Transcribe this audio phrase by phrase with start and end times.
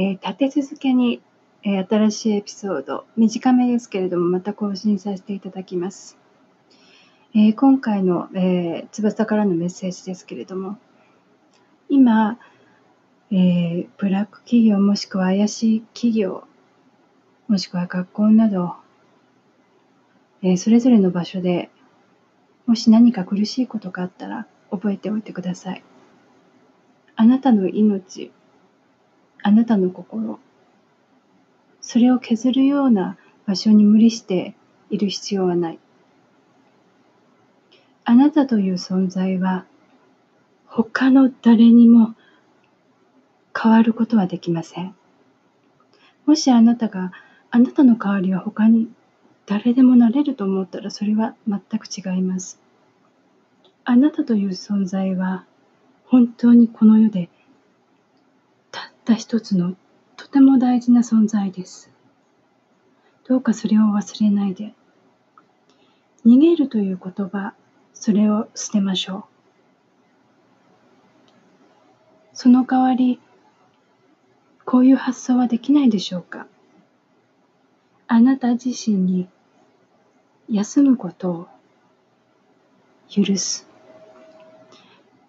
[0.00, 1.20] えー、立て続けに、
[1.62, 6.16] えー、新しいエピソード、短めですけれども、また更新させていただきます。
[7.34, 10.78] えー、今回の、え翼からのメッセージですけれども、
[11.90, 12.38] 今、
[13.30, 16.44] えブラック企業もしくは怪しい企業、
[17.46, 18.76] もしくは学校など、
[20.40, 21.68] えそれぞれの場所で
[22.64, 25.82] もし何か苦しいことがあったら覚えておいてください。
[27.16, 28.32] あなたの命、
[29.42, 30.38] あなたの心、
[31.80, 34.54] それを削るような場所に無理して
[34.90, 35.78] いる必要はない。
[38.04, 39.64] あなたという存在は
[40.66, 42.14] 他の誰にも
[43.60, 44.94] 変わることはできません。
[46.26, 47.12] もしあなたが
[47.50, 48.88] あなたの代わりは他に
[49.46, 52.60] 誰でもなれると思ったらそれは全く違います。
[53.84, 55.44] あなたという存在は
[56.06, 57.28] 本当にこの世で
[59.10, 59.74] たった一つの
[60.16, 61.90] とても大事な存在です。
[63.26, 64.72] どうかそれを忘れないで。
[66.24, 67.54] 逃げるという言葉、
[67.92, 69.24] それを捨てましょう。
[72.34, 73.20] その代わり、
[74.64, 76.46] こういう発想はできないでしょうか
[78.06, 79.28] あなた自身に
[80.48, 81.48] 休むことを
[83.08, 83.66] 許す。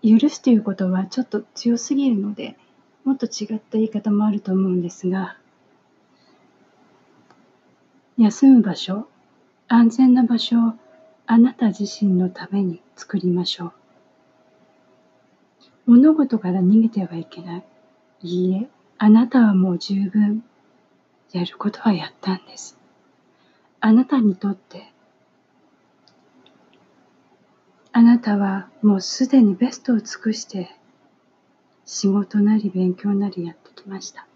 [0.00, 2.56] 許すということはちょっと強すぎるので、
[3.04, 5.36] もっと違った言い方もあると思うんですが、
[8.16, 9.08] 休む場所、
[9.68, 10.72] 安全な場所を
[11.26, 13.72] あなた自身のために作りましょう。
[15.86, 17.64] 物事から逃げてはいけない。
[18.22, 20.42] いいえ、あなたはもう十分
[21.32, 22.78] やることはやったんです。
[23.80, 24.94] あなたにとって
[27.92, 30.74] あなたはもうすでにベストを尽くして
[31.86, 34.26] 仕事なり勉強なりやってきました。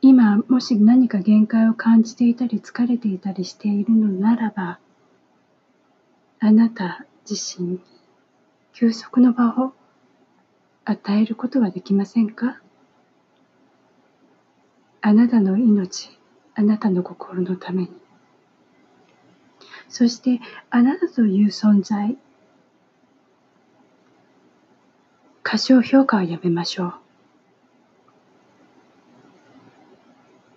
[0.00, 4.80] 今もし何か限界を感じていたり疲れていたりしているのならば
[6.40, 7.80] あなた自身に
[8.72, 9.72] 休息の場を
[10.84, 12.60] 与えることはできませんか？
[15.02, 16.18] あなたの命
[16.56, 17.88] あなたの心のために
[19.88, 20.40] そして
[20.70, 22.16] あなたという存在
[25.52, 26.94] 過小評価はやめましょう。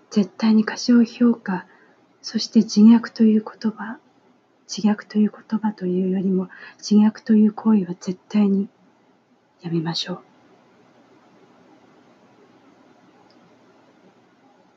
[0.09, 1.65] 絶対に過小評価
[2.21, 3.99] そして自虐という言葉
[4.73, 6.47] 自虐という言葉というよりも
[6.77, 8.69] 自虐という行為は絶対に
[9.61, 10.19] やめましょう。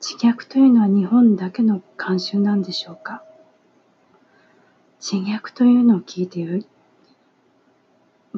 [0.01, 3.23] 自虐というのは日本だけの慣習なんでしょうか？
[5.01, 6.41] 自虐というのを聞いて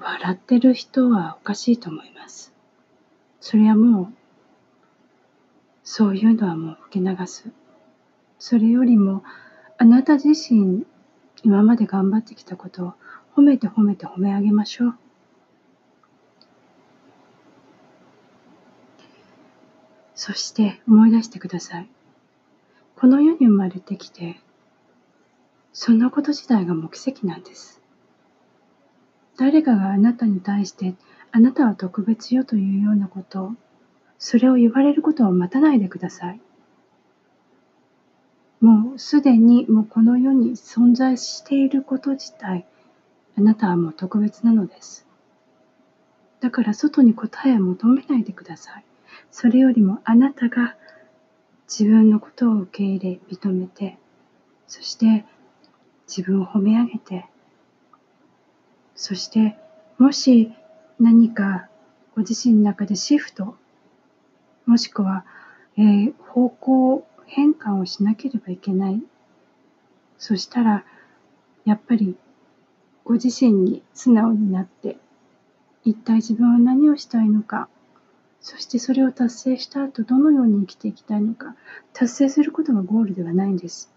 [0.00, 2.52] 笑ってる人はおかしいと思います。
[3.40, 4.08] それはもう、
[5.84, 7.50] そういうのはもう受け流す。
[8.38, 9.22] それよりも、
[9.78, 10.86] あなた自身、
[11.42, 12.94] 今まで頑張ってきたことを
[13.36, 14.94] 褒めて褒めて褒め上げましょう。
[20.14, 21.88] そして思い出してください。
[22.96, 24.38] この世に生まれてきて、
[25.72, 27.79] そんなこと自体がもう奇跡なんです。
[29.40, 30.94] 誰かがあなたに対して、
[31.32, 33.54] あなたは特別よというようなこと、
[34.18, 36.40] それを言われることを待たないでください。
[38.60, 42.66] もうすでにもうこの世に存在していること自体、
[43.38, 45.06] あなたはもう特別なのです。
[46.40, 48.84] だから外に答えを求めないでください。
[49.30, 50.76] それよりもあなたが
[51.66, 53.96] 自分のことを受け入れ、認めて、
[54.66, 55.24] そして
[56.06, 57.29] 自分を褒め上げて、
[59.00, 59.56] そして
[59.96, 60.52] もし
[60.98, 61.70] 何か
[62.14, 63.56] ご自身の中でシフト、
[64.66, 65.24] もしくは、
[65.78, 69.02] えー、方向変換をしなければいけない。
[70.18, 70.84] そしたら、
[71.64, 72.14] やっぱり
[73.02, 74.98] ご自身に素直になって、
[75.82, 77.70] 一体自分は何をしたいのか、
[78.42, 81.56] そしてそれを達成した後どのように生きていきたいのか、
[81.94, 83.90] 達成することがゴールではないんです。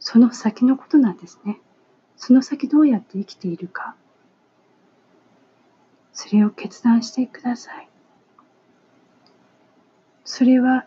[0.00, 1.60] その先のことなんですね。
[2.16, 3.94] その先どうやって生きているか。
[6.18, 7.88] それを決断してください。
[10.24, 10.86] それは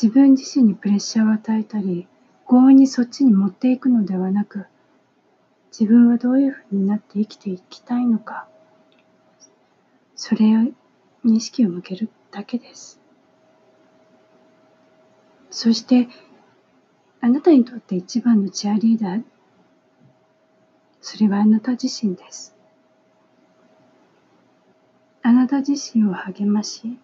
[0.00, 2.06] 自分自身にプレッシャーを与えたり、
[2.46, 4.66] 強引にそっちに持っていくのではなく、
[5.72, 8.46] 自分はどういうふうになって生きていきたいのか、
[10.14, 10.46] それ
[11.24, 13.00] に意識を向けるだけです。
[15.50, 16.06] そして
[17.20, 19.24] あなたにとって一番のチアリーダー、
[21.00, 22.57] それはあなた自身です。
[25.28, 26.96] あなた自身を励まし、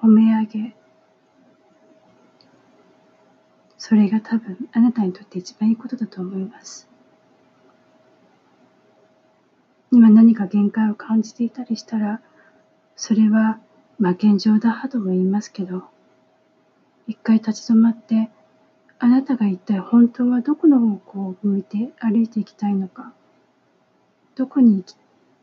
[0.00, 0.76] 褒め上げ、
[3.76, 6.88] それが多分あなたにとって一番いいことだと思います。
[9.90, 12.20] 今何か限界を感じていたりしたら、
[12.94, 13.58] それは、
[13.98, 15.82] まあ現状打破とも言いますけど、
[17.08, 18.30] 一回立ち止まって、
[19.00, 23.12] あなたが一体本当はどこの方向を向いて歩いていきたいのか、
[24.36, 24.84] どこに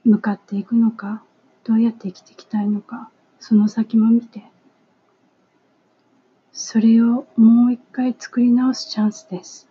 [0.06, 1.24] 向かっていくのか、
[1.64, 3.10] どうやって生きていきたいのか、
[3.40, 4.44] その先も見て、
[6.52, 9.70] それをもう一回作り直すチャンスです。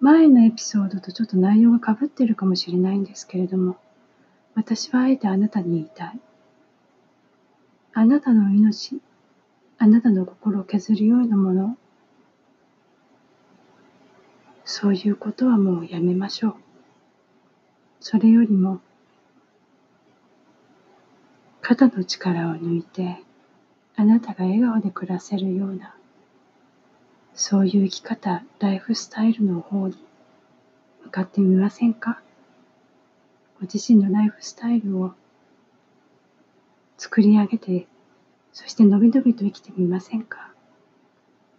[0.00, 3.76] 前のエピソードとちょっと内容がかぶってるかもしれないんですけれども、
[4.54, 6.20] 私はあえてあなたに言いたい。
[7.94, 9.00] あなたの命、
[9.78, 11.76] あなたの心を削るようなもの、
[14.64, 16.54] そういうことはもうやめましょう。
[18.00, 18.80] それよりも、
[21.62, 23.18] 肩の力を抜いて、
[23.94, 25.94] あなたが笑顔で暮らせるような、
[27.34, 29.96] そういう生き方、ライフスタイルの方に
[31.04, 32.20] 向かってみませんか？
[33.60, 35.14] ご自身のライフスタイルを
[36.98, 37.86] 作り上げて、
[38.52, 40.52] そしてのびのびと生きてみませんか？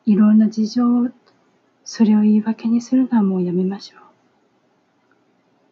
[0.06, 1.08] いろんな事情を、
[1.86, 3.98] それを言い訳にするのはもうやめましょ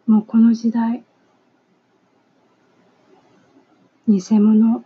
[0.07, 0.12] う。
[0.13, 1.04] もうこの時代、
[4.12, 4.84] 偽物、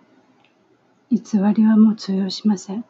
[1.10, 1.20] 偽
[1.56, 2.86] りはもう通用しません。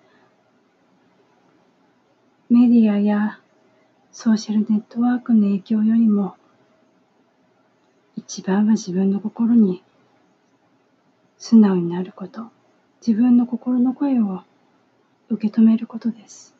[2.49, 3.39] メディアや
[4.11, 6.35] ソーシャルネットワークの影響よりも、
[8.17, 9.81] 一番は自分の心に
[11.37, 12.47] 素直になること、
[12.99, 14.41] 自分の心の声を
[15.29, 16.53] 受け止めることです。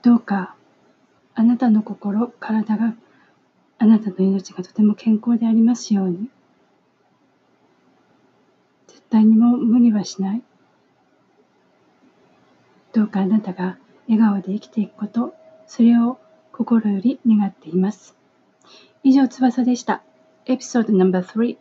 [0.00, 0.56] どうか
[1.34, 2.94] あなたの心、体が
[3.76, 6.30] あなたの命がとても健康でありますように。
[9.12, 10.42] 絶対にも無理はしない。
[12.94, 13.76] どうかあなたが
[14.08, 15.34] 笑顔で生きていくこと、
[15.66, 16.18] それを
[16.50, 18.16] 心より願っています。
[19.02, 20.02] 以上、翼でした。
[20.46, 21.58] エピソード No.3。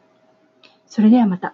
[0.88, 1.53] それではまた。